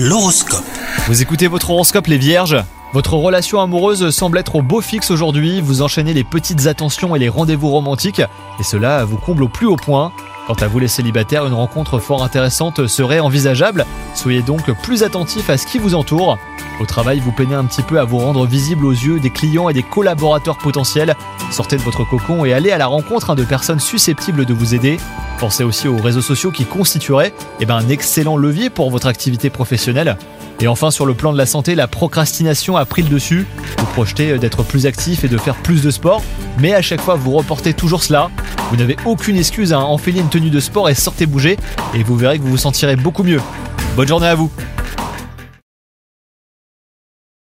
L'horoscope. 0.00 0.62
Vous 1.08 1.22
écoutez 1.22 1.48
votre 1.48 1.70
horoscope 1.70 2.06
les 2.06 2.18
vierges? 2.18 2.56
Votre 2.92 3.14
relation 3.14 3.60
amoureuse 3.60 4.10
semble 4.10 4.38
être 4.38 4.54
au 4.54 4.62
beau 4.62 4.80
fixe 4.80 5.10
aujourd'hui, 5.10 5.60
vous 5.60 5.82
enchaînez 5.82 6.14
les 6.14 6.22
petites 6.22 6.68
attentions 6.68 7.16
et 7.16 7.18
les 7.18 7.28
rendez-vous 7.28 7.68
romantiques, 7.68 8.20
et 8.20 8.62
cela 8.62 9.04
vous 9.04 9.16
comble 9.16 9.42
au 9.42 9.48
plus 9.48 9.66
haut 9.66 9.74
point. 9.74 10.12
Quant 10.46 10.54
à 10.54 10.68
vous 10.68 10.78
les 10.78 10.86
célibataires, 10.86 11.48
une 11.48 11.52
rencontre 11.52 11.98
fort 11.98 12.22
intéressante 12.22 12.86
serait 12.86 13.18
envisageable, 13.18 13.86
soyez 14.14 14.42
donc 14.42 14.70
plus 14.82 15.02
attentifs 15.02 15.50
à 15.50 15.58
ce 15.58 15.66
qui 15.66 15.80
vous 15.80 15.96
entoure. 15.96 16.38
Au 16.80 16.86
travail, 16.86 17.18
vous 17.18 17.32
peinez 17.32 17.56
un 17.56 17.64
petit 17.64 17.82
peu 17.82 17.98
à 17.98 18.04
vous 18.04 18.18
rendre 18.18 18.46
visible 18.46 18.86
aux 18.86 18.92
yeux 18.92 19.18
des 19.18 19.30
clients 19.30 19.68
et 19.68 19.72
des 19.72 19.82
collaborateurs 19.82 20.58
potentiels. 20.58 21.16
Sortez 21.50 21.76
de 21.76 21.82
votre 21.82 22.04
cocon 22.04 22.44
et 22.44 22.52
allez 22.52 22.70
à 22.70 22.78
la 22.78 22.86
rencontre 22.86 23.30
hein, 23.30 23.34
de 23.34 23.42
personnes 23.42 23.80
susceptibles 23.80 24.44
de 24.44 24.54
vous 24.54 24.76
aider. 24.76 24.98
Pensez 25.40 25.64
aussi 25.64 25.88
aux 25.88 25.96
réseaux 25.96 26.22
sociaux 26.22 26.52
qui 26.52 26.64
constitueraient 26.64 27.32
eh 27.58 27.66
ben, 27.66 27.76
un 27.76 27.88
excellent 27.88 28.36
levier 28.36 28.70
pour 28.70 28.90
votre 28.90 29.08
activité 29.08 29.50
professionnelle. 29.50 30.16
Et 30.60 30.68
enfin, 30.68 30.92
sur 30.92 31.04
le 31.04 31.14
plan 31.14 31.32
de 31.32 31.38
la 31.38 31.46
santé, 31.46 31.74
la 31.74 31.88
procrastination 31.88 32.76
a 32.76 32.84
pris 32.84 33.02
le 33.02 33.08
dessus. 33.08 33.46
Vous 33.78 33.86
projetez 33.86 34.38
d'être 34.38 34.62
plus 34.62 34.86
actif 34.86 35.24
et 35.24 35.28
de 35.28 35.38
faire 35.38 35.56
plus 35.56 35.82
de 35.82 35.90
sport, 35.90 36.22
mais 36.58 36.74
à 36.74 36.82
chaque 36.82 37.00
fois 37.00 37.16
vous 37.16 37.32
reportez 37.32 37.74
toujours 37.74 38.04
cela. 38.04 38.30
Vous 38.70 38.76
n'avez 38.76 38.96
aucune 39.04 39.36
excuse 39.36 39.72
à 39.72 39.80
enfiler 39.80 40.20
une 40.20 40.28
tenue 40.28 40.50
de 40.50 40.60
sport 40.60 40.88
et 40.88 40.94
sortez 40.94 41.26
bouger, 41.26 41.56
et 41.94 42.02
vous 42.04 42.16
verrez 42.16 42.38
que 42.38 42.44
vous 42.44 42.50
vous 42.50 42.56
sentirez 42.56 42.96
beaucoup 42.96 43.22
mieux. 43.24 43.40
Bonne 43.96 44.08
journée 44.08 44.28
à 44.28 44.34
vous 44.34 44.50